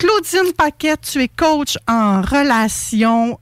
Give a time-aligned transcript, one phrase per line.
[0.00, 3.38] Claudine Paquette, tu es coach en relation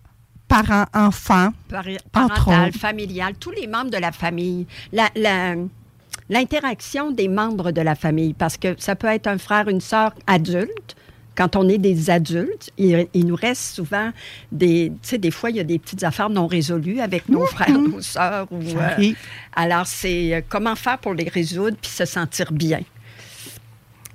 [0.48, 1.50] parent-enfant.
[1.68, 4.66] Pari- Entre Parental, familial, tous les membres de la famille.
[4.92, 5.54] La- la-
[6.30, 10.12] L'interaction des membres de la famille, parce que ça peut être un frère, une sœur
[10.26, 10.94] adulte.
[11.36, 14.10] Quand on est des adultes, il, il nous reste souvent
[14.52, 14.92] des...
[15.02, 17.70] Tu sais, des fois, il y a des petites affaires non résolues avec nos frères,
[17.70, 18.46] nos sœurs.
[18.50, 18.96] Ou, euh,
[19.54, 22.80] alors, c'est euh, comment faire pour les résoudre puis se sentir bien?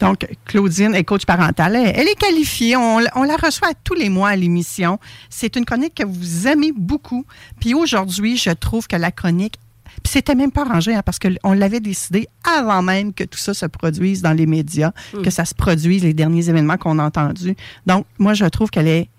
[0.03, 1.75] Donc, Claudine est coach parentale.
[1.75, 2.75] Elle, elle est qualifiée.
[2.75, 4.99] On, on la reçoit tous les mois à l'émission.
[5.29, 7.25] C'est une chronique que vous aimez beaucoup.
[7.59, 9.55] Puis aujourd'hui, je trouve que la chronique,
[10.03, 13.53] puis c'était même pas arrangé, hein, parce qu'on l'avait décidé avant même que tout ça
[13.53, 14.91] se produise dans les médias,
[15.23, 17.55] que ça se produise, les derniers événements qu'on a entendus.
[17.85, 19.09] Donc, moi, je trouve qu'elle est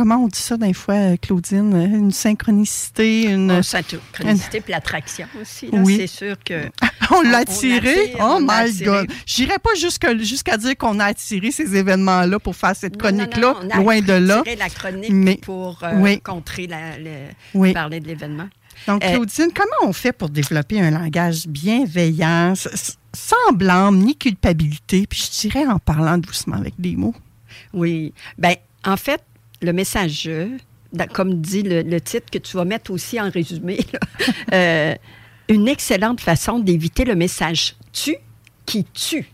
[0.00, 1.74] comment on dit ça des fois, euh, Claudine?
[1.76, 3.52] Une synchronicité, une...
[3.58, 5.66] Oh, synchronicité puis l'attraction aussi.
[5.70, 5.78] là.
[5.84, 5.96] Oui.
[5.98, 6.70] C'est sûr que...
[7.12, 8.02] On l'a on attiré?
[8.04, 8.84] attire, oh on l'a my attiré.
[8.84, 9.06] God!
[9.26, 13.76] J'irais pas jusqu'à dire qu'on a attiré ces événements-là pour faire cette chronique-là, on a
[13.78, 14.38] loin de là.
[14.38, 16.20] attiré la chronique Mais- pour euh, oui.
[16.20, 17.72] contrer la, le- Oui.
[17.72, 18.48] parler de l'événement.
[18.86, 22.54] Donc, Euh, Claudine, comment on fait pour développer un langage bienveillant,
[23.12, 27.14] sans blâme ni culpabilité, puis je dirais en parlant doucement avec des mots?
[27.74, 28.14] Oui.
[28.38, 29.20] Ben, en fait,
[29.62, 30.56] le message je,
[30.92, 33.78] da- comme dit le, titre que tu vas mettre aussi en résumé,
[34.52, 34.94] euh,
[35.48, 38.16] une excellente façon d'éviter le message tu
[38.66, 39.30] qui tue.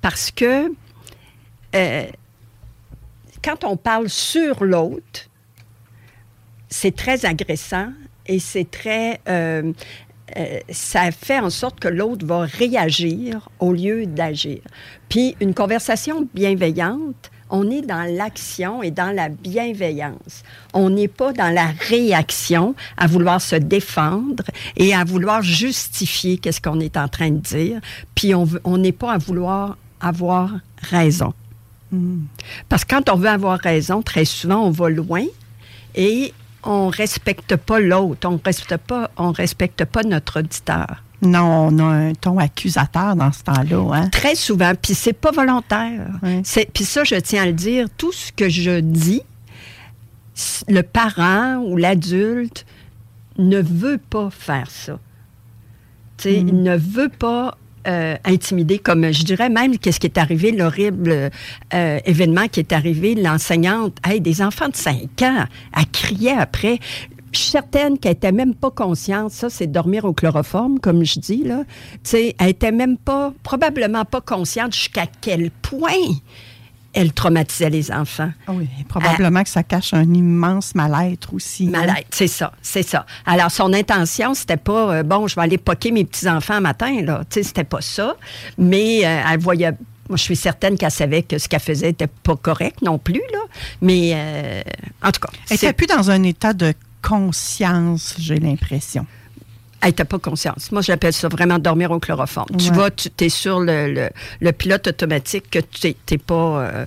[0.00, 0.72] Parce que
[1.74, 2.06] euh,
[3.42, 5.28] quand on parle sur l'autre,
[6.68, 7.92] c'est très agressant
[8.26, 9.20] et c'est très.
[9.28, 9.72] euh,
[10.36, 14.60] euh, ça fait en sorte que l'autre va réagir au lieu d'agir.
[15.08, 20.42] Puis une conversation bienveillante, on est dans l'action et dans la bienveillance.
[20.72, 24.44] On n'est pas dans la réaction à vouloir se défendre
[24.76, 27.80] et à vouloir justifier qu'est-ce qu'on est en train de dire.
[28.14, 30.52] Puis on n'est pas à vouloir avoir
[30.82, 31.34] raison.
[32.68, 35.24] Parce que quand on veut avoir raison, très souvent, on va loin
[35.94, 36.32] et
[36.62, 41.02] on respecte pas l'autre, on respecte pas, on respecte pas notre auditeur.
[41.22, 43.94] Non, on a un ton accusateur dans ce temps-là.
[43.94, 44.08] Hein?
[44.08, 46.08] Très souvent, puis c'est pas volontaire.
[46.22, 46.42] Oui.
[46.72, 49.22] Puis ça, je tiens à le dire, tout ce que je dis,
[50.68, 52.64] le parent ou l'adulte
[53.38, 54.98] ne veut pas faire ça.
[56.16, 57.56] Tu sais, Il ne veut pas
[57.86, 61.30] euh, intimider, comme je dirais même qu'est-ce qui est arrivé, l'horrible
[61.72, 65.44] euh, événement qui est arrivé, l'enseignante, hey, des enfants de 5 ans,
[65.74, 66.78] elle criait après.
[67.32, 71.20] Je suis certaine qu'elle était même pas consciente, ça c'est dormir au chloroforme, comme je
[71.20, 71.62] dis, là.
[71.92, 75.92] Tu sais, elle était même pas, probablement pas consciente jusqu'à quel point
[76.92, 78.32] elle traumatisait les enfants.
[78.48, 81.68] Ah oui, probablement que ça cache un immense mal-être aussi.
[81.68, 81.70] hein?
[81.70, 83.06] Malade, c'est ça, c'est ça.
[83.26, 87.22] Alors, son intention, c'était pas, euh, bon, je vais aller poquer mes petits-enfants matin, là.
[87.30, 88.16] Tu sais, c'était pas ça.
[88.58, 89.70] Mais euh, elle voyait,
[90.08, 93.22] moi, je suis certaine qu'elle savait que ce qu'elle faisait était pas correct non plus,
[93.32, 93.38] là.
[93.80, 94.62] Mais, euh,
[95.00, 99.06] en tout cas, Elle n'était plus dans un état de conscience, j'ai l'impression.
[99.82, 100.70] elle n'était pas conscience.
[100.72, 102.54] Moi, j'appelle ça vraiment dormir au chloroforme.
[102.58, 104.10] Tu vas, tu es sur le, le-
[104.40, 106.62] le pilote automatique que tu n'es pas...
[106.64, 106.84] euh,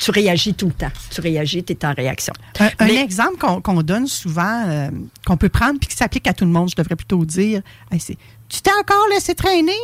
[0.00, 0.90] tu réagis tout le temps.
[1.10, 2.34] Tu réagis, tu es en réaction.
[2.58, 4.90] Un, un Mais- exemple qu'on qu'on donne souvent, euh,
[5.24, 8.00] qu'on peut prendre puis qui s'applique à tout le monde, je devrais plutôt dire, hey,
[8.00, 8.16] c'est
[8.48, 9.78] Tu t'es encore laissé traîner?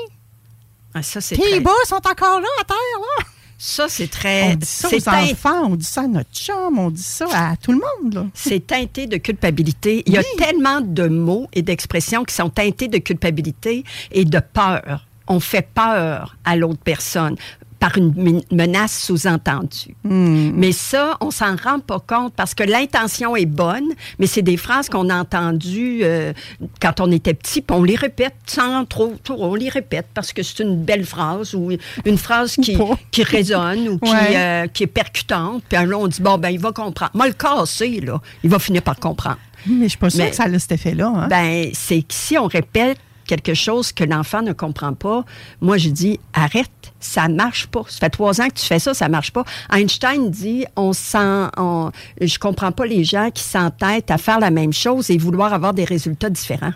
[0.95, 3.25] Ah, ça, c'est Tes bas sont encore là à terre, là?
[3.61, 4.53] Ça, c'est très...
[4.53, 7.27] On dit ça aux teint- enfants, on dit ça à notre chum, on dit ça
[7.35, 8.31] à tout le monde.
[8.35, 10.05] C'est teinté de culpabilité.
[10.07, 13.83] Il y a tellement de mots et d'expressions qui sont teintés de culpabilité
[14.13, 15.07] et de peur.
[15.27, 17.35] On fait peur à l'autre personne.
[17.81, 19.95] Par une menace sous-entendue.
[20.05, 20.51] Hmm.
[20.55, 23.89] Mais ça, on s'en rend pas compte parce que l'intention est bonne,
[24.19, 26.33] mais c'est des phrases qu'on a entendues euh,
[26.81, 30.33] quand on était petit, puis on les répète sans trop, trop, on les répète parce
[30.33, 31.71] que c'est une belle phrase ou
[32.05, 32.77] une phrase qui,
[33.11, 34.37] qui résonne ou qui, Ouais.
[34.37, 35.63] euh, qui est percutante.
[35.69, 37.13] Puis là, on dit, bon, ben, il va comprendre.
[37.15, 39.39] Moi, le casser, là, il va finir par comprendre.
[39.67, 41.13] Mais je suis pas sûre Mais- que ça a cet effet-là.
[41.15, 41.29] hein.
[41.29, 42.99] Ben, c'est que si on répète
[43.29, 45.25] quelque chose que l'enfant ne comprend pas,
[45.61, 47.83] moi, je dis arrête, ça marche pas.
[47.89, 49.45] Ça fait trois ans que tu fais ça, ça marche pas.
[49.73, 54.51] Einstein dit on sent, on, je comprends pas les gens qui s'entêtent à faire la
[54.51, 56.73] même chose et vouloir avoir des résultats différents.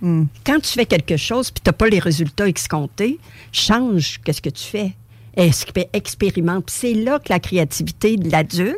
[0.00, 0.24] Hmm.
[0.44, 3.18] Quand tu fais quelque chose puis tu n'as pas les résultats escomptés,
[3.52, 4.92] change qu'est-ce que tu fais.
[5.36, 6.64] Expé- Expérimente.
[6.66, 8.74] Puis C'est là que la créativité de l'adulte,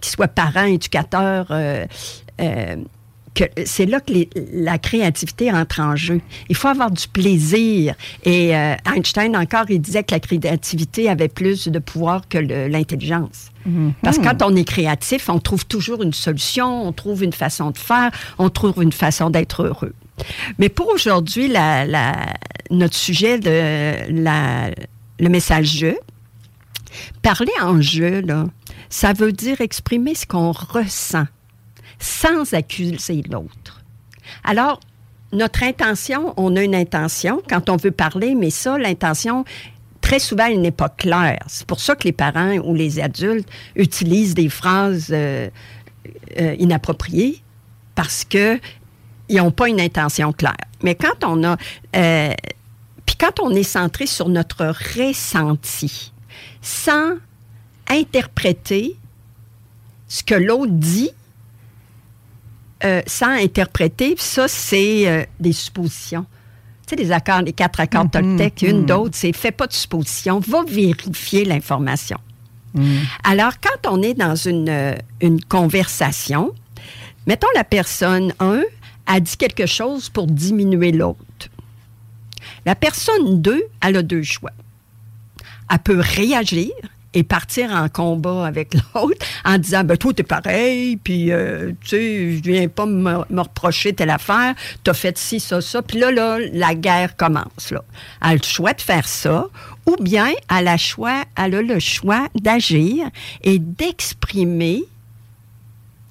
[0.00, 1.86] qu'il soit parent, éducateur, euh,
[2.40, 2.76] euh,
[3.38, 6.20] que c'est là que les- la créativité entre en jeu.
[6.48, 7.94] Il faut avoir du plaisir.
[8.24, 13.50] Et euh, Einstein encore, il disait que la créativité avait plus de pouvoir que l'intelligence.
[14.02, 17.70] Parce que quand on est créatif, on trouve toujours une solution, on trouve une façon
[17.70, 19.92] de faire, on trouve une façon d'être heureux.
[20.58, 22.34] Mais pour aujourd'hui, la- la-
[22.70, 24.70] notre sujet de la-
[25.20, 25.96] le message jeu,
[27.22, 28.46] parler en jeu, là,
[28.88, 31.26] ça veut dire exprimer ce qu'on ressent
[31.98, 33.82] sans accuser l'autre.
[34.44, 34.80] Alors,
[35.32, 39.44] notre intention, on a une intention quand on veut parler, mais ça, l'intention,
[40.00, 41.40] très souvent, elle n'est pas claire.
[41.48, 45.48] C'est pour ça que les parents ou les adultes utilisent des phrases euh,
[46.38, 47.42] euh, inappropriées
[47.94, 48.58] parce que
[49.28, 50.56] ils n'ont pas une intention claire.
[50.82, 51.56] Mais quand on a...
[51.96, 52.32] euh,
[53.04, 54.66] puis quand on est centré sur notre
[54.96, 56.12] ressenti,
[56.62, 57.14] sans
[57.88, 58.96] interpréter
[60.08, 61.10] ce que l'autre dit,
[62.84, 66.24] euh, sans interpréter, puis ça, c'est euh, des suppositions.
[66.86, 70.40] Tu sais, les accords, les quatre accords Toltec, une d'autre, c'est fais pas de suppositions,
[70.40, 72.18] va vérifier l'information.
[73.24, 76.52] Alors, quand on est dans une, euh, une conversation,
[77.26, 78.62] mettons la personne 1
[79.06, 81.18] a dit quelque chose pour diminuer l'autre.
[82.64, 84.52] La personne 2, elle a deux choix.
[85.70, 86.70] Elle peut réagir
[87.14, 91.88] et partir en combat avec l'autre en disant ben toi t'es pareil puis euh, tu
[91.88, 95.82] sais je viens pas me, reprocher telle affaire t'as fait ci ça ça.
[95.82, 97.82] Puis là là la guerre commence là.
[98.22, 99.46] Elle a le choix de faire ça
[99.86, 103.08] ou bien elle a, choix, elle a le choix d'agir
[103.42, 104.84] et d'exprimer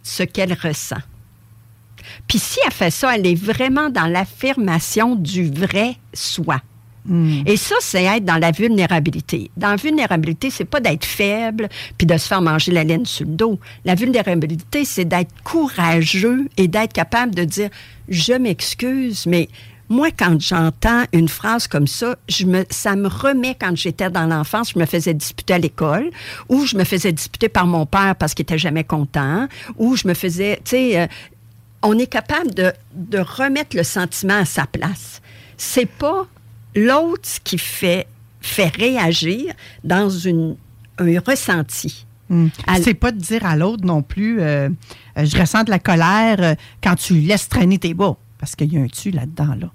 [0.01, 1.01] ce qu'elle ressent.
[2.27, 6.61] Puis si elle fait ça, elle est vraiment dans l'affirmation du vrai soi.
[7.45, 9.49] Et ça, c'est être dans la vulnérabilité.
[9.55, 13.25] Dans la vulnérabilité, c'est pas d'être faible puis de se faire manger la laine sur
[13.25, 13.59] le dos.
[13.85, 17.69] La vulnérabilité, c'est d'être courageux et d'être capable de dire
[18.09, 19.49] je m'excuse, mais
[19.89, 22.17] moi, quand j'entends une phrase comme ça,
[22.69, 26.09] ça me remet quand j'étais dans l'enfance, je me faisais disputer à l'école,
[26.49, 30.07] ou je me faisais disputer par mon père parce qu'il était jamais content, ou je
[30.07, 31.07] me faisais, tu sais, euh,
[31.83, 35.21] on est capable de, de remettre le sentiment à sa place.
[35.55, 36.27] C'est pas
[36.85, 38.07] l'autre qui fait,
[38.41, 39.53] fait réagir
[39.83, 40.55] dans une,
[40.97, 42.05] un ressenti.
[42.29, 44.67] Elle- C'est pas de dire à l'autre non plus, euh,
[45.17, 48.15] euh, je ressens de la colère euh, quand tu laisses traîner tes bas.
[48.37, 49.71] Parce qu'il y a un tu là-dedans, là.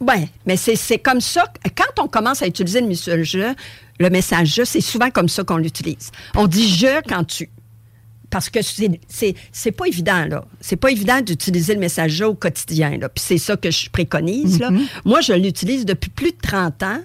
[0.00, 1.44] Oui, mais c'est c'est comme ça.
[1.76, 3.52] Quand on commence à utiliser le message je,
[3.98, 6.10] le message je, c'est souvent comme ça qu'on l'utilise.
[6.34, 7.50] On dit je quand tu.
[8.30, 9.00] Parce que c'est-
[9.72, 10.44] pas évident, là.
[10.60, 13.08] C'est pas évident d'utiliser le message je au quotidien, là.
[13.08, 14.70] Puis c'est ça que je préconise, là.
[15.04, 17.00] Moi, je l'utilise depuis plus de 30 ans,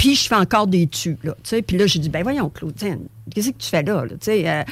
[0.00, 1.34] puis je fais encore des tu, là.
[1.42, 3.00] Tu sais, puis là, j'ai dit, ben voyons, Claudine,
[3.34, 4.12] qu'est-ce que tu fais là, là?
[4.12, 4.62] Tu sais, euh,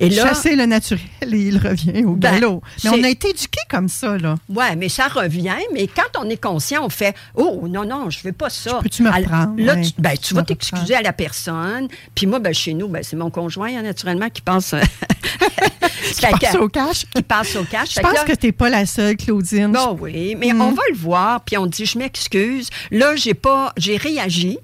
[0.00, 0.26] et là.
[0.26, 2.62] Chasser le naturel et il revient au Ben, galop.
[2.82, 4.34] Mais on a été éduqués comme ça, là.
[4.48, 5.54] Ouais, mais ça revient.
[5.72, 8.80] Mais quand on est conscient, on fait Oh, non, non, je veux pas ça.
[8.82, 9.54] Peux-tu me reprendre?
[9.56, 9.82] Là, Ouais.
[9.82, 11.86] tu, ben, tu vas t'excuser à la personne.
[12.16, 14.74] Puis moi, ben, chez nous, ben, c'est mon conjoint, hein, naturellement, qui passe.
[16.14, 17.04] Qui passe au cash?
[17.14, 17.94] Qui passe au cash.
[17.94, 19.68] Je pense là- que t'es pas la seule, Claudine.
[19.68, 20.60] non, oui, mais Mm.
[20.62, 22.68] on va le voir, puis on dit je m'excuse.
[22.90, 24.58] Là, j'ai pas, j'ai réagi.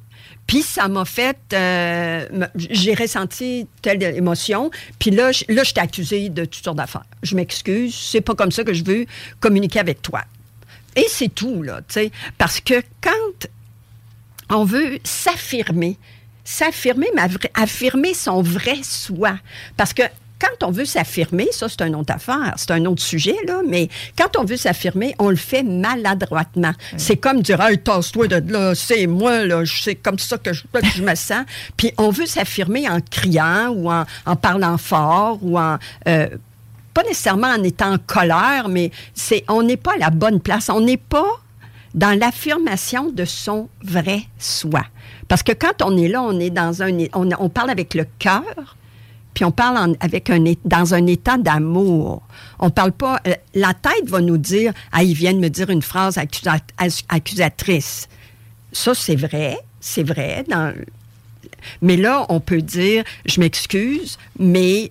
[0.47, 4.71] Puis ça m'a fait, euh, j'ai ressenti telle émotion.
[4.99, 7.05] Puis là, je- là, je t'ai accusé de toutes sortes d'affaires.
[7.23, 9.07] Je m'excuse, c'est pas comme ça que je veux
[9.39, 10.23] communiquer avec toi.
[10.97, 13.49] Et c'est tout là, tu sais, parce que quand
[14.51, 15.97] on veut s'affirmer,
[16.45, 17.23] s'affirmer, mais
[17.55, 19.39] affirmer son vrai soi,
[19.77, 20.03] parce que
[20.43, 23.89] quand on veut s'affirmer, ça c'est une autre affaire, c'est un autre sujet, là, mais
[24.19, 26.73] quand on veut s'affirmer, on le fait maladroitement.
[26.97, 30.65] C'est comme dire, hey, tasse-toi de là, c'est moi, là, c'est comme ça que je,
[30.65, 31.45] que je me sens.
[31.77, 35.79] Puis on veut s'affirmer en criant ou en, en parlant fort ou en.
[36.09, 36.29] euh,
[36.93, 40.69] pas nécessairement en étant en colère, mais c'est on n'est pas à la bonne place.
[40.69, 41.41] On n'est pas
[41.95, 44.83] dans l'affirmation de son vrai soi.
[45.29, 48.05] Parce que quand on est là, on est dans un, on, on parle avec le
[48.19, 48.77] cœur,
[49.35, 52.23] puis on parle avec un, dans un état d'amour.
[52.59, 53.21] On parle pas.
[53.27, 56.61] euh, la tête va nous dire, ah, il vient de me dire une phrase accusa-
[56.79, 58.09] as- accusatrice.
[58.73, 60.45] Ça, c'est vrai, c'est vrai.
[61.81, 64.91] Mais là, on peut dire, je m'excuse, mais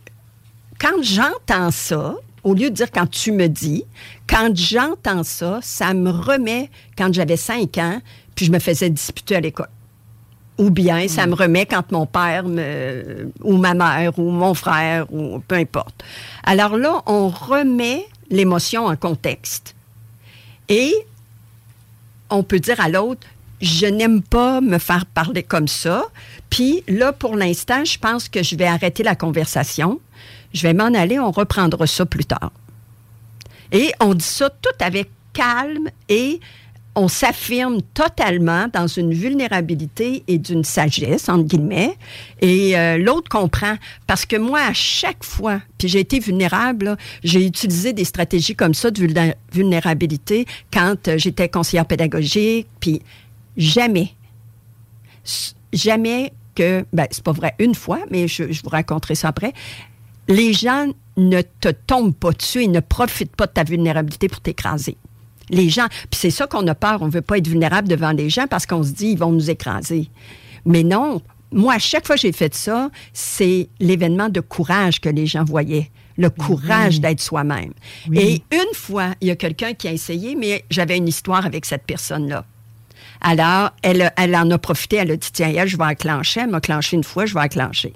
[0.79, 3.83] quand j'entends ça, au lieu de dire quand tu me dis,
[4.27, 8.01] quand j'entends ça, ça me remet quand j'avais cinq ans,
[8.35, 9.69] puis je me faisais disputer à l'école.
[10.61, 15.11] Ou bien ça me remet quand mon père me, ou ma mère ou mon frère
[15.11, 16.03] ou peu importe.
[16.43, 19.73] Alors là, on remet l'émotion en contexte.
[20.69, 20.93] Et
[22.29, 23.25] on peut dire à l'autre,
[23.59, 26.03] je n'aime pas me faire parler comme ça.
[26.51, 29.99] Puis là, pour l'instant, je pense que je vais arrêter la conversation.
[30.53, 32.51] Je vais m'en aller, on reprendra ça plus tard.
[33.71, 36.39] Et on dit ça tout avec calme et
[36.95, 41.97] on s'affirme totalement dans une vulnérabilité et d'une sagesse, entre guillemets,
[42.41, 43.75] et euh, l'autre comprend.
[44.07, 48.73] Parce que moi, à chaque fois, puis j'ai été vulnérable, j'ai utilisé des stratégies comme
[48.73, 53.01] ça de vulné- vulnérabilité quand euh, j'étais conseillère pédagogique, puis
[53.55, 54.13] jamais,
[55.71, 59.53] jamais que, ben, c'est pas vrai une fois, mais je vous raconterai ça après,
[60.27, 64.41] les gens ne te tombent pas dessus et ne profitent pas de ta vulnérabilité pour
[64.41, 64.97] t'écraser.
[65.51, 68.29] Les gens, puis c'est ça qu'on a peur, on veut pas être vulnérable devant les
[68.29, 70.09] gens parce qu'on se dit ils vont nous écraser.
[70.65, 75.09] Mais non, moi à chaque fois que j'ai fait ça, c'est l'événement de courage que
[75.09, 77.73] les gens voyaient, le courage d'être soi-même.
[78.09, 78.43] Oui.
[78.51, 81.65] Et une fois, il y a quelqu'un qui a essayé, mais j'avais une histoire avec
[81.65, 82.45] cette personne-là.
[83.23, 86.39] Alors, elle, elle en a profité, elle a dit, tiens, elle, je vais enclencher.
[86.41, 87.93] Elle m'a clenché une fois, je vais enclencher.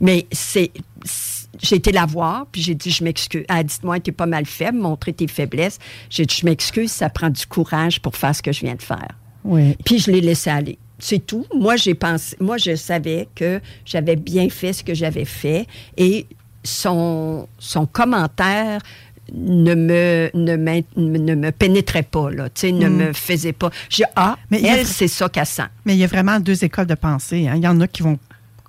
[0.00, 0.72] Mais c'est-
[1.62, 3.44] j'ai été la voir, puis j'ai dit, je m'excuse.
[3.48, 5.78] Elle a dit, moi, t'es pas mal faible, montrer tes faiblesses.
[6.10, 8.82] J'ai dit, je m'excuse, ça prend du courage pour faire ce que je viens de
[8.82, 9.08] faire.
[9.44, 9.76] Oui.
[9.84, 10.78] Puis je l'ai laissé aller.
[10.98, 11.44] C'est tout.
[11.54, 16.26] Moi, j'ai pensé, moi, je savais que j'avais bien fait ce que j'avais fait et
[16.62, 18.80] son, son commentaire
[19.32, 20.56] ne me, ne,
[20.96, 23.70] ne me pénétrait pas, là, tu sais, ne me faisait pas.
[23.88, 25.62] J'ai, ah, Mais a- elle, c'est ça qu'elle sent.
[25.84, 27.48] Mais il y a vraiment deux écoles de pensée.
[27.48, 27.54] hein.
[27.56, 28.18] Il y en a qui vont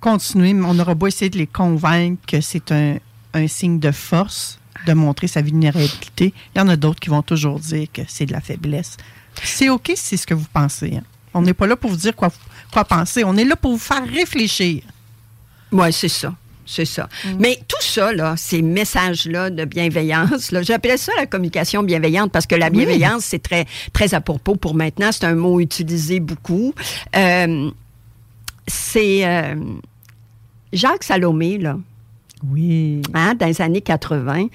[0.00, 2.96] continuer, mais on aura beau essayer de les convaincre que c'est un,
[3.34, 6.32] un signe de force de montrer sa vulnérabilité.
[6.54, 8.96] Il y en a d'autres qui vont toujours dire que c'est de la faiblesse.
[9.42, 10.96] C'est OK si c'est ce que vous pensez.
[10.96, 11.02] hein.
[11.34, 12.30] On n'est pas là pour vous dire quoi,
[12.72, 13.22] quoi penser.
[13.24, 14.82] On est là pour vous faire réfléchir.
[15.72, 16.34] Oui, c'est ça.
[16.68, 17.08] C'est ça.
[17.38, 22.54] Mais tout ça, là, ces messages-là de bienveillance, j'appelais ça la communication bienveillante parce que
[22.56, 22.72] la Oui.
[22.78, 25.10] bienveillance, c'est très, très à propos pour maintenant.
[25.12, 26.74] C'est un mot utilisé beaucoup.
[27.14, 27.70] Euh,
[28.66, 29.54] c'est euh,
[30.72, 31.78] Jacques Salomé, là,
[32.50, 33.02] Oui.
[33.14, 34.46] hein, dans les années 80,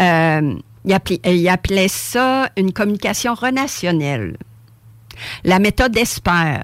[0.00, 0.54] euh,
[0.84, 4.36] il, appelait, il appelait ça une communication relationnelle.
[5.44, 6.62] La méthode ESPER,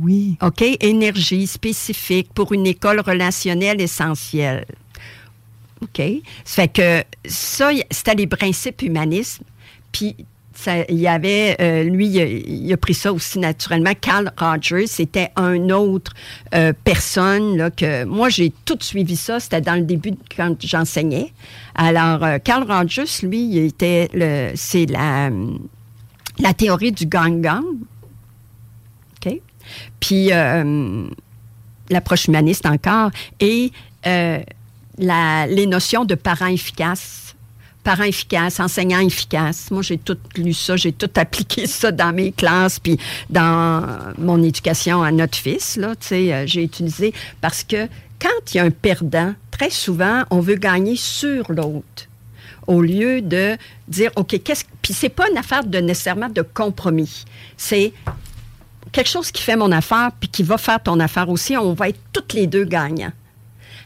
[0.00, 0.36] Oui.
[0.42, 0.62] OK?
[0.80, 4.64] Énergie spécifique pour une école relationnelle essentielle.
[5.82, 6.02] OK?
[6.44, 9.40] Ça fait que ça, c'était les principes humanistes.
[9.92, 10.16] Puis,
[10.66, 13.92] il y avait, euh, lui, il a, pris ça aussi naturellement.
[14.00, 16.12] Carl Rogers, c'était un autre
[16.54, 19.40] euh, personne là, que moi, j'ai tout suivi ça.
[19.40, 21.32] C'était dans le début quand j'enseignais.
[21.74, 25.30] Alors, euh, Carl Rogers, lui, était le, c'est la,
[26.38, 27.64] la théorie du gang-gang.
[29.24, 29.40] OK?
[30.00, 30.30] Puis
[31.90, 33.10] l'approche humaniste encore.
[33.40, 33.70] Et
[34.98, 37.21] la- les notions de parents efficaces.
[37.84, 39.70] Parents efficaces, enseignants efficaces.
[39.70, 42.98] Moi, j'ai tout lu ça, j'ai tout appliqué ça dans mes classes, puis
[43.28, 47.88] dans mon éducation à notre fils, là, euh, j'ai utilisé parce que
[48.20, 52.08] quand il y a un perdant, très souvent, on veut gagner sur l'autre
[52.66, 53.56] au lieu de
[53.88, 54.64] dire, OK, qu'est-ce...
[54.80, 57.24] Puis c'est pas une affaire de nécessairement de compromis.
[57.56, 57.92] C'est
[58.92, 61.56] quelque chose qui fait mon affaire puis qui va faire ton affaire aussi.
[61.56, 63.12] On va être toutes les deux gagnants.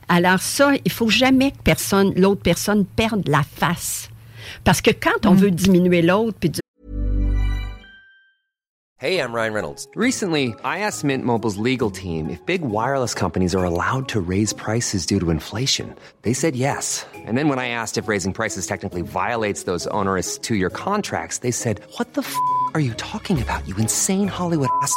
[0.08, 4.08] Alors ça, il faut jamais que personne, l'autre personne perde la face.
[4.64, 5.38] Parce que quand on mm.
[5.38, 6.52] veut diminuer l'autre puis
[8.98, 9.86] Hey, I'm Ryan Reynolds.
[9.94, 14.54] Recently, I asked Mint Mobile's legal team if big wireless companies are allowed to raise
[14.54, 15.94] prices due to inflation.
[16.22, 17.04] They said yes.
[17.14, 21.38] And then when I asked if raising prices technically violates those onerous two year contracts,
[21.38, 22.34] they said, What the f
[22.72, 24.96] are you talking about, you insane Hollywood ass?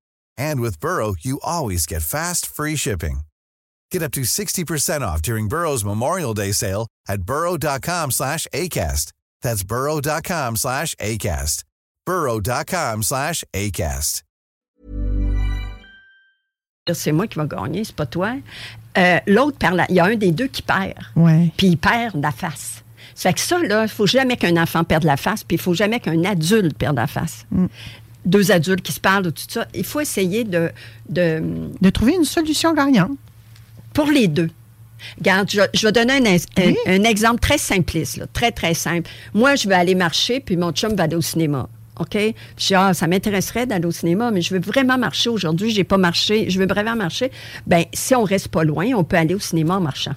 [0.37, 3.21] And with Burrow, you always get fast, free shipping.
[3.91, 9.11] Get up to 60% off during Burrow's Memorial Day sale at burrow.com slash ACAST.
[9.41, 11.63] That's burrow.com slash ACAST.
[12.05, 14.23] burrow.com slash ACAST.
[16.93, 18.33] C'est moi qui va gagner, c'est pas toi.
[18.97, 20.95] Euh, L'autre perd la- Il y a un des deux qui perd.
[21.15, 21.51] Ouais.
[21.55, 22.83] Puis il perd la face.
[23.15, 25.61] Ça fait que ça, là, il faut jamais qu'un enfant perde la face, puis il
[25.61, 27.45] faut jamais qu'un adulte perde la face.
[27.51, 27.67] Mm.
[28.25, 29.65] Deux adultes qui se parlent de tout ça.
[29.73, 30.69] Il faut essayer de,
[31.09, 31.41] de
[31.81, 33.11] De trouver une solution gagnante.
[33.93, 34.49] pour les deux.
[35.17, 36.35] Regarde, je, je vais donner un,
[36.87, 39.09] un- exemple très simpliste, là, très, très simple.
[39.33, 41.67] Moi, je vais aller marcher, puis mon chum va aller au cinéma.
[41.99, 42.15] OK?
[42.15, 45.71] Je dis, ah, ça m'intéresserait d'aller au cinéma, mais je veux vraiment marcher aujourd'hui.
[45.71, 46.49] J'ai pas marché.
[46.51, 47.31] Je veux vraiment marcher.
[47.65, 50.13] Ben, si on reste pas loin, on peut aller au cinéma en marchant.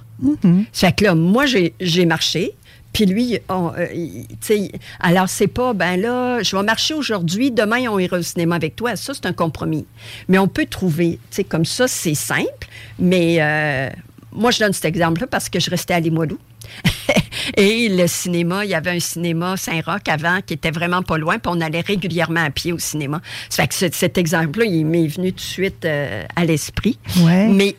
[0.73, 2.53] Ça fait que là, moi, j'ai marché.
[2.95, 6.95] Puis lui, on, euh, il- tu sais, alors c'est pas, ben là, je vais marcher
[6.95, 8.97] aujourd'hui, demain on ira au cinéma avec toi.
[8.97, 9.85] Ça, c'est un compromis.
[10.29, 12.67] Mais on peut trouver, tu sais, comme ça, c'est simple.
[12.99, 13.91] Mais euh,
[14.33, 16.39] moi, je donne cet exemple-là parce que je restais à Limoilou.
[17.57, 21.39] Et le cinéma, il y avait un cinéma Saint-Roch avant qui était vraiment pas loin,
[21.39, 23.21] puis on allait régulièrement à pied au cinéma.
[23.51, 26.99] Ça fait que ce- cet exemple-là, il m'est venu tout de suite euh, à l'esprit.
[27.21, 27.49] Ouais.
[27.49, 27.77] Mais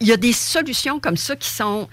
[0.00, 1.88] il y a des solutions comme ça qui sont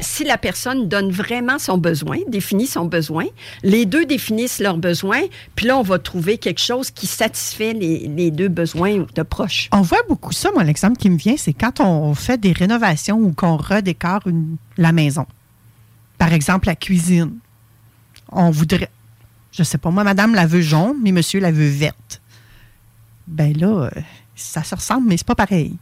[0.00, 3.26] si la personne donne vraiment son besoin, définit son besoin,
[3.62, 5.22] les deux définissent leurs besoins,
[5.54, 9.68] puis là, on va trouver quelque chose qui satisfait les, deux besoins de proches.
[9.72, 13.18] On voit beaucoup ça, moi, l'exemple qui me vient, c'est quand on fait des rénovations
[13.18, 14.22] ou qu'on redécore
[14.76, 15.26] la maison.
[16.18, 17.38] Par exemple, la cuisine.
[18.32, 18.90] On voudrait,
[19.52, 22.20] je sais pas, moi, madame la veut jaune, mais monsieur la veut verte.
[23.26, 24.00] Ben là, euh,
[24.34, 25.76] ça se ressemble, mais c'est pas pareil.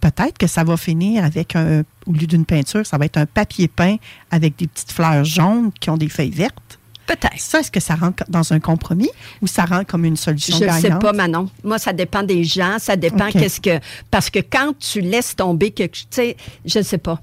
[0.00, 3.26] Peut-être que ça va finir avec un, au lieu d'une peinture, ça va être un
[3.26, 3.96] papier peint
[4.30, 6.78] avec des petites fleurs jaunes qui ont des feuilles vertes.
[7.06, 7.38] Peut-être.
[7.38, 9.10] Ça, est-ce que ça rentre dans un compromis
[9.42, 11.50] ou ça rentre comme une solution Je ne sais pas, Manon.
[11.64, 13.80] Moi, ça dépend des gens, ça dépend qu'est-ce que.
[14.12, 17.20] Parce que quand tu laisses tomber quelque chose, tu sais, je ne sais pas.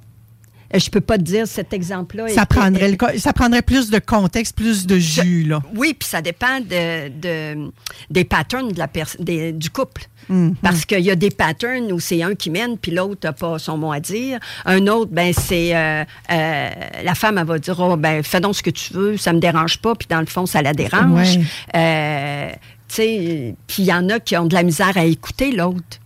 [0.76, 2.28] Euh, Je peux pas te dire cet exemple-là.
[2.30, 5.62] Ça prendrait, le ça prendrait plus de contexte, plus de jus, là.
[5.76, 7.72] Oui, puis ça dépend de, de-
[8.10, 8.88] des patterns de la
[9.20, 10.04] des- du couple.
[10.30, 10.56] Mhm.
[10.62, 13.60] Parce qu'il y a des patterns où c'est un qui mène, puis l'autre n'a pas
[13.60, 14.40] son mot à dire.
[14.66, 16.70] Un autre, ben c'est euh, euh,
[17.04, 19.40] la femme, elle va dire, oh, ben fais donc ce que tu veux, ça me
[19.40, 21.38] dérange pas, puis dans le fond, ça la dérange.
[21.38, 21.44] Ouais.
[21.76, 22.50] Euh,
[22.90, 26.00] tu sais, puis il y en a qui ont de la misère à écouter l'autre.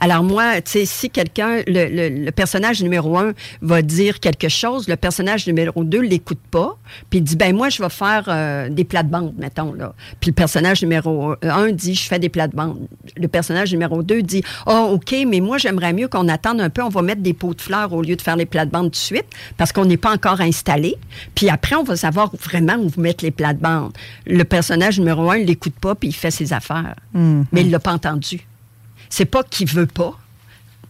[0.00, 4.48] Alors moi, tu sais, si quelqu'un, le, le- le personnage numéro un va dire quelque
[4.48, 6.76] chose, le personnage numéro deux l'écoute pas,
[7.10, 9.94] puis il dit, ben moi, je vais faire euh, des plates-bandes, mettons, là.
[10.20, 12.88] Puis le personnage numéro un dit, je fais des plates-bandes.
[13.16, 16.82] Le personnage numéro deux dit, oh, OK, mais moi, j'aimerais mieux qu'on attende un peu,
[16.82, 18.96] on va mettre des pots de fleurs au lieu de faire les plates-bandes tout de
[18.96, 19.26] suite,
[19.58, 20.96] parce qu'on n'est pas encore installé.
[21.34, 23.92] Puis après, on va savoir vraiment où vous mettre les plates-bandes.
[24.26, 26.94] Le personnage numéro un, l'écoute pas, puis il fait ses affaires.
[27.52, 28.40] Mais il l'a pas entendu
[29.10, 30.16] c'est pas qu'il veut pas.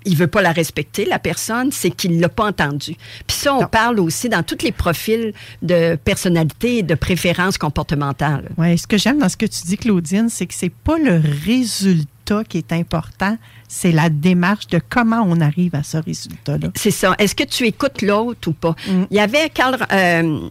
[0.07, 2.97] Il veut pas la respecter, la personne, c'est qu'il l'a pas entendu.
[3.27, 8.49] Puis ça, on parle aussi dans tous les profils de personnalité et de préférence comportementale.
[8.57, 11.21] Ouais, ce que j'aime dans ce que tu dis, Claudine, c'est que c'est pas le
[11.45, 13.37] résultat qui est important,
[13.69, 16.69] c'est la démarche de comment on arrive à ce résultat-là.
[16.77, 17.15] C'est ça.
[17.19, 18.75] Est-ce que tu écoutes l'autre ou pas?
[19.11, 20.49] Il y avait Carl, euh,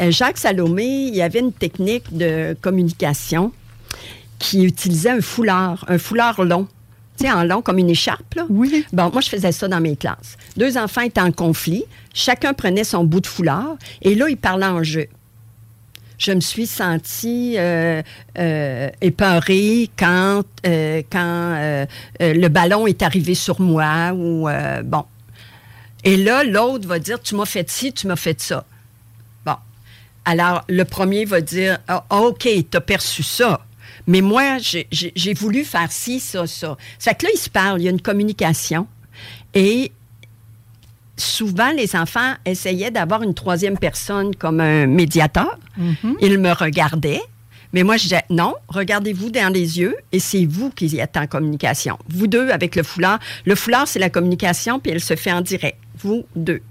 [0.00, 3.52] euh, Jacques Salomé, il y avait une technique de communication
[4.38, 6.66] qui utilisait un foulard, un foulard long.
[7.18, 8.46] Tu sais, en long, comme une écharpe, là.
[8.48, 8.86] Oui.
[8.92, 10.36] Bon, moi, je faisais ça dans mes classes.
[10.56, 11.84] Deux enfants étaient en conflit.
[12.14, 13.76] Chacun prenait son bout de foulard.
[14.02, 15.08] Et là, ils parlaient en jeu.
[16.18, 18.02] Je me suis sentie euh,
[18.38, 21.86] euh, épeurée quand, euh, quand euh,
[22.20, 24.48] le ballon est arrivé sur moi ou
[24.84, 25.04] bon.
[26.04, 28.64] Et là, l'autre va dire Tu m'as fait ci, tu m'as fait ça.
[29.46, 29.54] Bon.
[30.24, 33.60] Alors, le premier va dire Ah, OK, tu as perçu ça.
[34.08, 36.76] Mais moi, j'ai- voulu faire ci, ça, ça.
[36.98, 38.88] Ça fait que là, ils se parlent, il y a une communication.
[39.54, 39.92] Et
[41.16, 45.58] souvent, les enfants essayaient d'avoir une troisième personne comme un médiateur.
[46.20, 47.20] Ils me regardaient.
[47.74, 51.26] Mais moi, je disais, non, regardez-vous dans les yeux et c'est vous qui êtes en
[51.26, 51.98] communication.
[52.08, 53.18] Vous deux avec le foulard.
[53.44, 55.76] Le foulard, c'est la communication, puis elle se fait en direct.
[55.98, 56.62] Vous deux.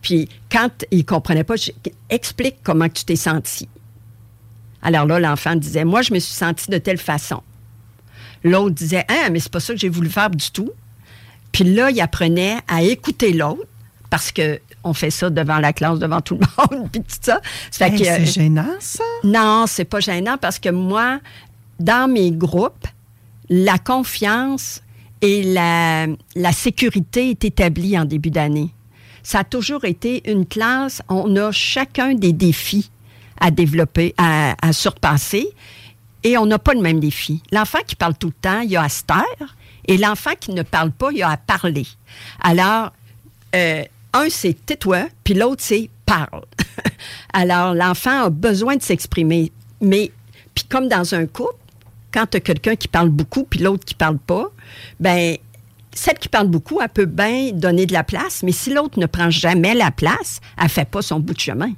[0.00, 1.70] Puis quand ils ne comprenaient pas, je
[2.08, 3.68] explique comment tu t'es senti.
[4.84, 7.42] Alors là, l'enfant disait, moi, je me suis senti de telle façon.
[8.44, 10.70] L'autre disait, ah, mais c'est pas ça que j'ai voulu faire du tout.
[11.50, 13.64] Puis là, il apprenait à écouter l'autre
[14.10, 16.46] parce que on fait ça devant la classe, devant tout le
[16.78, 17.40] monde, puis tout ça.
[17.70, 19.02] Ça Hey, c'est gênant, ça?
[19.24, 21.20] non, c'est pas gênant parce que moi,
[21.80, 22.86] dans mes groupes,
[23.48, 24.82] la confiance
[25.22, 28.70] et la, la sécurité est établie en début d'année.
[29.22, 32.90] Ça a toujours été une classe, on a chacun des défis
[33.44, 35.46] à développer, à, surpasser.
[36.22, 37.42] Et on n'a pas le même défi.
[37.52, 39.56] L'enfant qui parle tout le temps, il a à se taire.
[39.86, 41.86] Et l'enfant qui ne parle pas, il a à parler.
[42.42, 42.92] Alors,
[43.54, 46.44] euh, un, c'est tais-toi, puis l'autre, c'est parle.
[47.34, 49.52] Alors, l'enfant a besoin de s'exprimer.
[49.82, 50.10] Mais,
[50.54, 51.56] puis comme dans un couple,
[52.14, 54.46] quand tu as quelqu'un qui parle beaucoup, puis l'autre qui parle pas,
[55.00, 55.36] ben
[55.92, 59.06] celle qui parle beaucoup, elle peut bien donner de la place, mais si l'autre ne
[59.06, 61.72] prend jamais la place, elle fait pas son bout de chemin.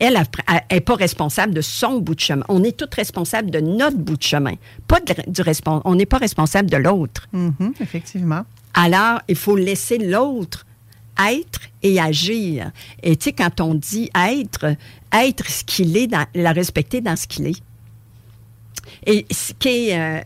[0.00, 0.22] Elle
[0.70, 2.44] n'est pas responsable de son bout de chemin.
[2.48, 4.54] On est tous responsables de notre bout de chemin.
[4.86, 7.26] Pas de, du respons- on n'est pas responsable de l'autre.
[7.32, 8.42] Mhm, effectivement.
[8.74, 10.66] Alors, il faut laisser l'autre
[11.20, 12.70] être et agir.
[13.02, 14.76] Et tu sais, quand on dit être,
[15.12, 17.60] être ce qu'il est, dans- la respecter dans ce qu'il est.
[19.06, 20.20] Et ce qui est euh,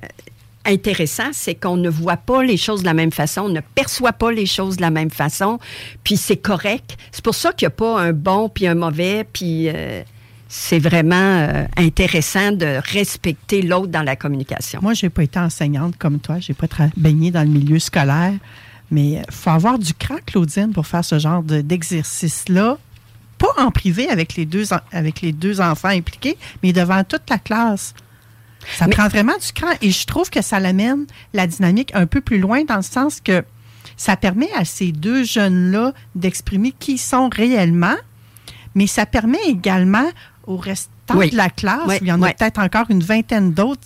[0.64, 4.12] intéressant, c'est qu'on ne voit pas les choses de la même façon, on ne perçoit
[4.12, 5.59] pas les choses de la même façon,
[6.05, 6.96] puis c'est correct.
[7.11, 10.03] C'est pour ça qu'il n'y a pas un bon puis un mauvais, puis euh,
[10.48, 14.81] c'est vraiment euh, intéressant de respecter l'autre dans la communication.
[14.83, 16.38] Moi, j'ai pas été enseignante comme toi.
[16.40, 18.35] J'ai pas baigné dans le milieu scolaire.
[18.90, 22.77] Mais il faut avoir du cran, Claudine, pour faire ce genre de- d'exercice-là.
[23.38, 27.38] Pas en privé avec les, deux, avec les deux enfants impliqués, mais devant toute la
[27.38, 27.94] classe.
[28.77, 29.72] Ça Mais- prend vraiment du cran.
[29.81, 33.20] Et je trouve que ça l'amène la dynamique un peu plus loin dans le sens
[33.20, 33.44] que
[33.96, 37.96] ça permet à ces deux jeunes-là d'exprimer qui ils sont réellement,
[38.75, 40.09] mais ça permet également
[40.46, 41.31] au restant Oui.
[41.31, 43.83] de la classe, Oui, il y en a peut-être encore une vingtaine d'autres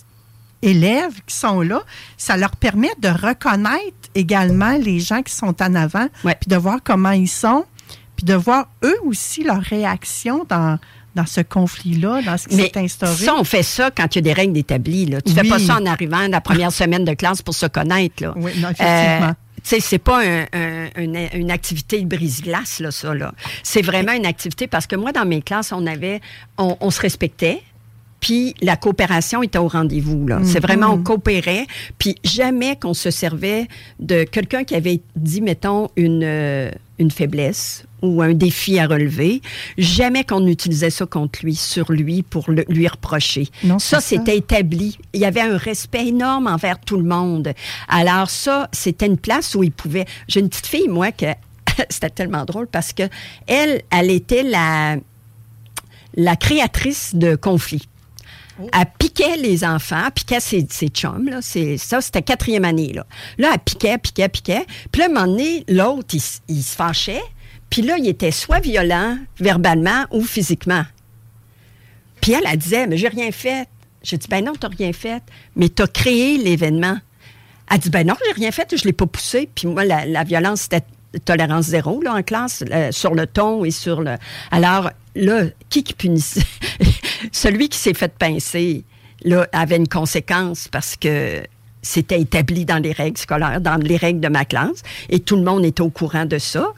[0.61, 1.81] élèves qui sont là,
[2.17, 6.79] ça leur permet de reconnaître également les gens qui sont en avant, puis de voir
[6.83, 7.65] comment ils sont,
[8.15, 10.79] puis de voir eux aussi leur réaction dans,
[11.15, 13.13] dans ce conflit-là, dans ce qui s'est instauré.
[13.25, 15.05] ça, on fait ça quand il y a des règles établies.
[15.07, 15.19] Là.
[15.21, 15.39] Tu Oui.
[15.39, 18.21] fais pas ça en arrivant la première semaine de classe pour se connaître.
[18.21, 18.33] Là.
[18.35, 19.29] Oui, non, effectivement.
[19.29, 23.33] Euh, tu sais, c'est pas un- un- une, une activité de brise-glace, là, ça, là.
[23.63, 26.21] C'est vraiment une activité parce que moi, dans mes classes, on avait,
[26.59, 27.61] on, on se respectait.
[28.19, 30.27] Puis la coopération était au rendez-vous.
[30.27, 30.39] là.
[30.43, 31.65] C'est vraiment, on coopérait.
[31.99, 33.67] Puis jamais qu'on se servait
[33.99, 39.41] de quelqu'un qui avait dit, mettons, une, euh, une faiblesse ou un défi à relever.
[39.77, 43.47] Jamais qu'on utilisait ça contre lui, sur lui, pour le- lui reprocher.
[43.63, 44.97] Non, ça, c'était établi.
[45.13, 47.53] Il y avait un respect énorme envers tout le monde.
[47.87, 50.05] Alors ça, c'était une place où il pouvait...
[50.27, 51.25] J'ai une petite fille, moi, que
[51.89, 53.03] c'était tellement drôle parce que
[53.47, 54.97] elle, elle était la,
[56.15, 57.87] la créatrice de conflits.
[58.59, 61.29] Elle piquait les enfants, elle piquait ses, chums.
[61.29, 61.41] Là.
[61.41, 62.93] Ça, c'était quatrième année.
[62.93, 63.05] Là.
[63.37, 64.65] là, elle piquait, piquait, piquait.
[64.91, 66.15] Puis là, un moment donné, l'autre,
[66.47, 67.21] il, se fâchait.
[67.69, 70.83] Puis là, il était soit violent, verbalement ou physiquement.
[72.21, 73.67] Puis elle, elle disait, mais j'ai rien fait.
[74.03, 75.21] J'ai dit, ben non, t'as rien fait.
[75.55, 76.97] Mais t'as créé l'événement.
[77.69, 79.49] Elle dit, ben non, j'ai rien fait, je l'ai pas poussé.
[79.53, 80.83] Puis moi, la, la violence, c'était
[81.25, 84.15] tolérance zéro, là, en classe, euh, sur le ton et sur le...
[84.51, 86.41] Alors, là, qui qui punissait?
[87.31, 88.83] Celui qui s'est fait pincer,
[89.23, 91.43] là, avait une conséquence parce que
[91.81, 95.43] c'était établi dans les règles scolaires, dans les règles de ma classe, et tout le
[95.43, 96.73] monde était au courant de ça.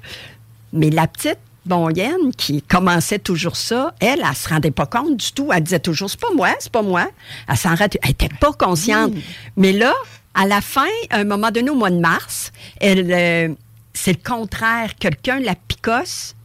[0.71, 5.32] Mais la petite bonnienne qui commençait toujours ça, elle, elle, se rendait pas compte du
[5.32, 5.52] tout.
[5.54, 7.08] Elle disait toujours, c'est pas moi, c'est pas moi.
[7.47, 9.13] Elle s'en rendait, elle était pas consciente.
[9.56, 9.93] Mais là,
[10.34, 13.54] à la fin, à un moment donné, au mois de mars, elle, euh,
[13.93, 14.95] c'est le contraire.
[14.99, 16.36] Quelqu'un la picosse.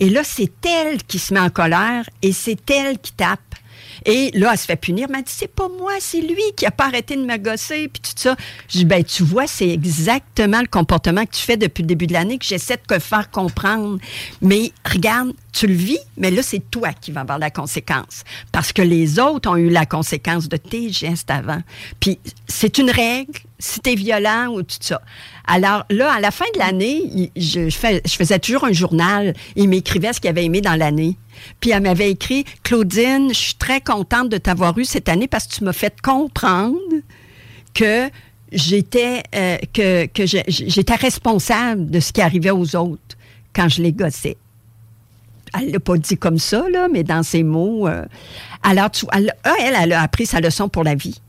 [0.00, 3.40] Et là, c'est elle qui se met en colère et c'est elle qui tape.
[4.04, 5.06] Et là, elle se fait punir.
[5.08, 7.88] Elle m'a dit, c'est pas moi, c'est lui qui a pas arrêté de me gosser,
[7.88, 8.36] puis tout ça.
[8.68, 12.06] Je dis, ben, tu vois, c'est exactement le comportement que tu fais depuis le début
[12.06, 13.98] de l'année, que j'essaie de te faire comprendre.
[14.40, 18.24] Mais regarde, tu le vis, mais là, c'est toi qui vas avoir la conséquence.
[18.52, 21.62] Parce que les autres ont eu la conséquence de tes gestes avant.
[22.00, 25.00] Puis, c'est une règle, si t'es violent ou tout ça.
[25.46, 29.34] Alors là, à la fin de l'année, je, je fais- je faisais toujours un journal.
[29.56, 31.16] Il m'écrivait ce qu'il avait aimé dans l'année.
[31.60, 35.46] Puis elle m'avait écrit, Claudine, je suis très contente de t'avoir eu cette année parce
[35.46, 36.78] que tu m'as fait comprendre
[37.74, 38.08] que
[38.52, 40.08] j'étais euh, que,
[40.48, 43.16] j'étais responsable de ce qui arrivait aux autres
[43.54, 44.36] quand je les gossais.
[45.58, 47.88] Elle l'a pas dit comme ça, là, mais dans ses mots.
[47.88, 48.04] euh,
[48.62, 51.20] alors, tu, elle a appris sa leçon pour la vie.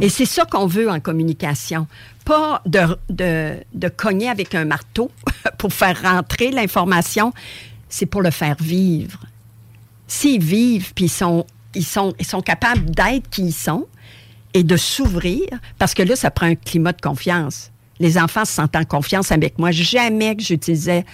[0.00, 1.86] Et c'est ça qu'on veut en communication.
[2.24, 5.10] Pas de cogner avec un marteau
[5.58, 7.32] pour faire rentrer l'information,
[7.88, 9.20] c'est pour le faire vivre.
[10.06, 13.86] S'ils vivent, puis ils sont, ils, sont, ils sont capables d'être qui ils sont
[14.54, 15.46] et de s'ouvrir,
[15.78, 17.70] parce que là, ça prend un climat de confiance.
[18.00, 19.70] Les enfants se sentent en confiance avec moi.
[19.72, 21.04] Jamais que j'utilisais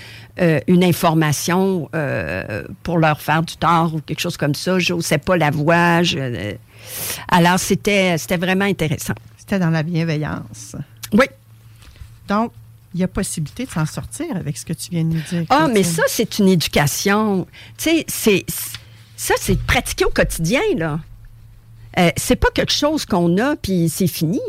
[0.41, 4.79] euh, une information euh, pour leur faire du tort ou quelque chose comme ça.
[4.79, 6.03] Je n'osais pas la voix.
[6.03, 6.53] je- euh,
[7.29, 9.15] alors, c'était c'était vraiment intéressant.
[9.39, 10.77] C'était dans la bienveillance.
[11.13, 11.27] Oui.
[12.29, 12.53] Donc,
[12.95, 15.45] il y a possibilité de s'en sortir avec ce que tu viens de nous dire.
[15.51, 17.47] Ah, mais ça, c'est une éducation.
[17.79, 18.45] Tu sais, c'est.
[18.49, 18.79] c'est-
[19.17, 21.01] Ça, c'est pratiquer au quotidien, là.
[22.17, 24.41] C'est pas quelque chose qu'on a, puis c'est fini.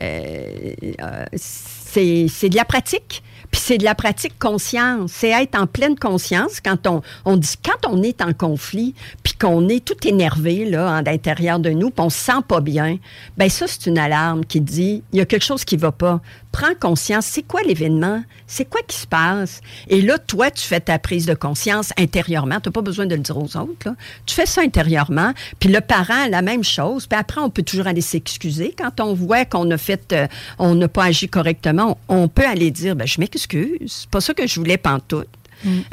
[0.00, 3.22] Euh, euh, c'est de la pratique.
[3.50, 5.12] Puis c'est de la pratique conscience.
[5.12, 9.34] C'est être en pleine conscience quand on, on dit quand on est en conflit, puis
[9.34, 12.98] qu'on est tout énervé là, en l'intérieur de nous, puis on se sent pas bien.
[13.36, 16.20] Ben ça c'est une alarme qui dit il y a quelque chose qui va pas.
[16.54, 17.26] Prends conscience.
[17.26, 18.22] C'est quoi l'événement?
[18.46, 19.60] C'est quoi qui se passe?
[19.88, 22.60] Et là, toi, tu fais ta prise de conscience intérieurement.
[22.60, 23.86] Tu n'as pas besoin de le dire aux autres.
[23.88, 23.96] Là.
[24.24, 25.32] Tu fais ça intérieurement.
[25.58, 27.08] Puis le parent, la même chose.
[27.08, 30.28] Puis après, on peut toujours aller s'excuser quand on voit qu'on a fait, euh,
[30.60, 31.98] on n'a pas agi correctement.
[32.06, 33.78] On peut aller dire, ben je m'excuse.
[33.86, 35.26] C'est pas ça que je voulais pantoute.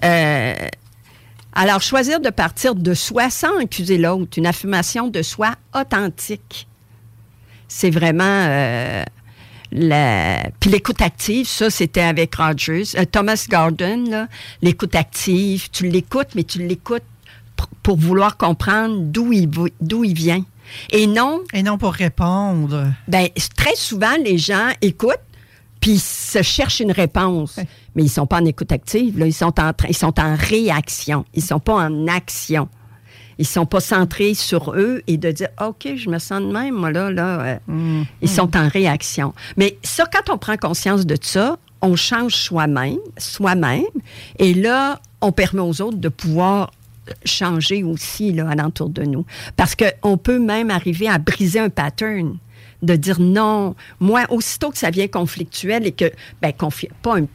[0.03, 0.53] Euh,
[1.53, 6.67] alors, choisir de partir de soi sans accuser l'autre, une affirmation de soi authentique,
[7.67, 9.03] c'est vraiment euh,
[9.71, 10.43] la...
[10.59, 12.83] Puis l'écoute active, ça, c'était avec Rogers.
[12.97, 14.27] Euh, Thomas Gordon, là,
[14.61, 17.03] l'écoute active, tu l'écoutes, mais tu l'écoutes
[17.83, 19.49] pour, vouloir comprendre d'où il,
[19.81, 20.43] d'où il vient.
[20.91, 22.87] Et non, Et non pour répondre.
[23.07, 25.19] ben, très souvent, les gens écoutent,
[25.79, 27.57] puis se cherchent une réponse.
[27.57, 27.67] Ouais.
[27.95, 29.25] Mais ils sont pas en écoute active, là.
[29.25, 31.25] Ils sont en, train- ils sont en réaction.
[31.33, 32.69] Ils sont pas en action.
[33.41, 36.75] Ils sont pas centrés sur eux et de dire, OK, je me sens de même,
[36.75, 37.59] moi, là, là.
[37.69, 39.33] euh, Ils sont en réaction.
[39.57, 43.83] Mais ça, quand on prend conscience de ça, on change soi-même, soi-même,
[44.37, 46.69] et là, on permet aux autres de pouvoir
[47.25, 49.25] changer aussi là, alentour de nous.
[49.57, 52.37] Parce qu'on peut même arriver à briser un pattern,
[52.83, 53.75] de dire non.
[53.99, 56.05] Moi, aussitôt que ça vient conflictuel et que,
[56.41, 57.25] ben, confi- pas un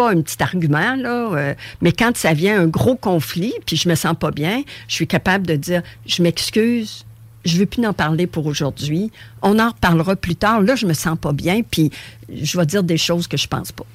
[0.00, 3.88] pas un petit argument, là, euh, mais quand ça vient un gros conflit, puis je
[3.88, 7.04] me sens pas bien, je suis capable de dire, je m'excuse,
[7.44, 9.10] je veux plus en parler pour aujourd'hui,
[9.42, 11.90] on en reparlera plus tard, là, je me sens pas bien, puis
[12.32, 13.86] je vais dire des choses que je pense pas.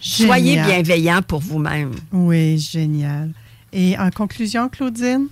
[0.00, 1.92] Soyez bienveillant pour vous-même.
[2.12, 3.30] Oui, génial.
[3.72, 5.28] Et en conclusion, Claudine?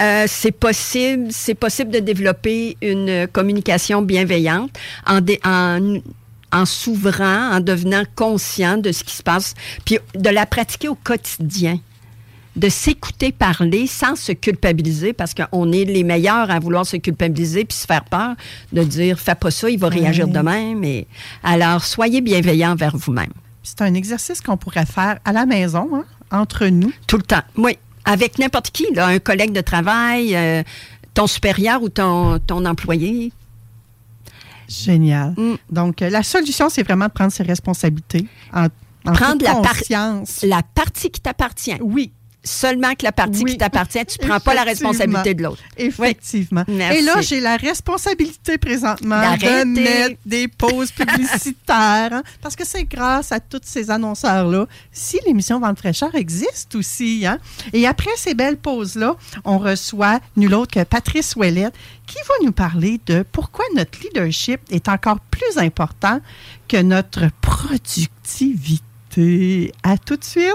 [0.00, 4.70] Euh, c'est possible, c'est possible de développer une communication bienveillante
[5.04, 5.98] en, dé- en,
[6.52, 10.94] en s'ouvrant, en devenant conscient de ce qui se passe, puis de la pratiquer au
[10.94, 11.78] quotidien.
[12.56, 17.64] De s'écouter parler sans se culpabiliser, parce qu'on est les meilleurs à vouloir se culpabiliser
[17.64, 18.34] puis se faire peur,
[18.72, 20.32] de dire fais pas ça, il va réagir Ouais.
[20.32, 20.82] de même.
[20.82, 21.06] Et
[21.44, 23.30] alors, soyez bienveillant envers vous-même.
[23.62, 26.92] C'est un exercice qu'on pourrait faire à la maison, hein, entre nous.
[27.06, 27.42] Tout le temps.
[27.56, 27.78] Oui.
[28.04, 30.62] Avec n'importe qui, là, un collègue de travail, euh,
[31.14, 33.32] ton supérieur ou ton, ton employé.
[34.68, 35.34] Génial.
[35.36, 35.54] Mm.
[35.70, 38.66] Donc, euh, la solution, c'est vraiment de prendre ses responsabilités en,
[39.06, 40.26] en Prendre la par-.
[40.42, 41.76] La partie qui t'appartient.
[41.80, 42.12] Oui,
[42.44, 43.52] Seulement que la partie Oui.
[43.52, 45.62] qui t'appartient, tu prends pas la responsabilité de l'autre.
[45.76, 46.64] effectivement.
[46.68, 46.98] Merci.
[46.98, 52.84] Et là, j'ai la responsabilité présentement de mettre des pauses publicitaires, hein, parce que c'est
[52.84, 57.26] grâce à tous ces annonceurs-là si l'émission Vente fraîcheur existe aussi.
[57.26, 57.38] Hein.
[57.72, 61.74] Et après ces belles pauses-là, on reçoit nul autre que Patrice Ouellette
[62.06, 66.20] qui va nous parler de pourquoi notre leadership est encore plus important
[66.68, 69.72] que notre productivité.
[69.82, 70.54] À tout de suite.